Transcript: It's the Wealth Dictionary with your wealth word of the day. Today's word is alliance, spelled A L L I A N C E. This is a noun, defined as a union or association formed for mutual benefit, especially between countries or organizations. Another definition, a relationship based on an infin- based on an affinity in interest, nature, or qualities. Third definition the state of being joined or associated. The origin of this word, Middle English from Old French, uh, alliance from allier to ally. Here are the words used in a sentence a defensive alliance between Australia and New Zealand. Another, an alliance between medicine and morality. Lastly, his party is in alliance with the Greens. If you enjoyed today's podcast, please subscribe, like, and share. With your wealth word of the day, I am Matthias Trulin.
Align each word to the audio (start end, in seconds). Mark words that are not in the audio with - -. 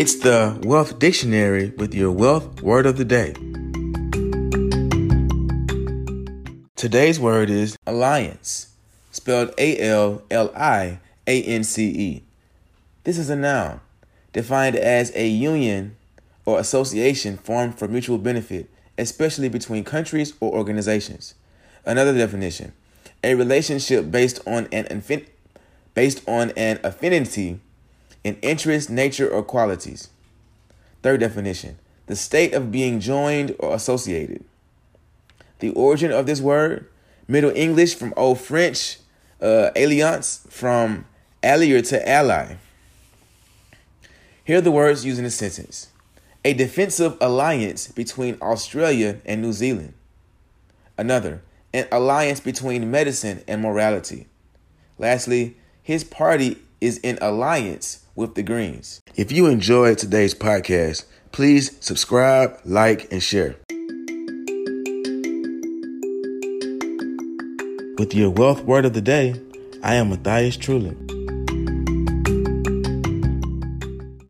It's 0.00 0.14
the 0.14 0.58
Wealth 0.62 0.98
Dictionary 0.98 1.74
with 1.76 1.92
your 1.92 2.10
wealth 2.10 2.62
word 2.62 2.86
of 2.86 2.96
the 2.96 3.04
day. 3.04 3.34
Today's 6.74 7.20
word 7.20 7.50
is 7.50 7.76
alliance, 7.86 8.68
spelled 9.10 9.52
A 9.58 9.78
L 9.78 10.22
L 10.30 10.50
I 10.56 11.00
A 11.26 11.42
N 11.42 11.64
C 11.64 11.90
E. 11.90 12.22
This 13.04 13.18
is 13.18 13.28
a 13.28 13.36
noun, 13.36 13.80
defined 14.32 14.76
as 14.76 15.14
a 15.14 15.28
union 15.28 15.96
or 16.46 16.58
association 16.58 17.36
formed 17.36 17.78
for 17.78 17.86
mutual 17.86 18.16
benefit, 18.16 18.70
especially 18.96 19.50
between 19.50 19.84
countries 19.84 20.32
or 20.40 20.50
organizations. 20.50 21.34
Another 21.84 22.16
definition, 22.16 22.72
a 23.22 23.34
relationship 23.34 24.10
based 24.10 24.40
on 24.46 24.66
an 24.72 24.84
infin- 24.84 25.26
based 25.92 26.26
on 26.26 26.52
an 26.52 26.80
affinity 26.82 27.60
in 28.24 28.36
interest, 28.42 28.90
nature, 28.90 29.28
or 29.28 29.42
qualities. 29.42 30.10
Third 31.02 31.20
definition 31.20 31.78
the 32.06 32.16
state 32.16 32.54
of 32.54 32.72
being 32.72 32.98
joined 32.98 33.54
or 33.60 33.72
associated. 33.72 34.44
The 35.60 35.70
origin 35.70 36.10
of 36.10 36.26
this 36.26 36.40
word, 36.40 36.90
Middle 37.28 37.52
English 37.54 37.94
from 37.94 38.12
Old 38.16 38.40
French, 38.40 38.98
uh, 39.40 39.70
alliance 39.76 40.44
from 40.50 41.06
allier 41.40 41.80
to 41.82 42.08
ally. 42.08 42.56
Here 44.42 44.58
are 44.58 44.60
the 44.60 44.72
words 44.72 45.04
used 45.04 45.20
in 45.20 45.24
a 45.24 45.30
sentence 45.30 45.88
a 46.44 46.54
defensive 46.54 47.16
alliance 47.20 47.88
between 47.88 48.36
Australia 48.42 49.20
and 49.24 49.40
New 49.40 49.52
Zealand. 49.52 49.94
Another, 50.98 51.42
an 51.72 51.86
alliance 51.92 52.40
between 52.40 52.90
medicine 52.90 53.44
and 53.46 53.62
morality. 53.62 54.26
Lastly, 54.98 55.56
his 55.82 56.02
party 56.02 56.58
is 56.80 56.98
in 56.98 57.18
alliance 57.20 58.04
with 58.20 58.34
the 58.34 58.42
Greens. 58.42 59.00
If 59.16 59.32
you 59.32 59.46
enjoyed 59.46 59.98
today's 59.98 60.34
podcast, 60.34 61.06
please 61.32 61.76
subscribe, 61.80 62.60
like, 62.64 63.10
and 63.10 63.22
share. 63.22 63.56
With 67.98 68.14
your 68.14 68.30
wealth 68.30 68.62
word 68.64 68.84
of 68.84 68.92
the 68.92 69.00
day, 69.00 69.40
I 69.82 69.94
am 69.94 70.10
Matthias 70.10 70.56
Trulin. 70.56 71.09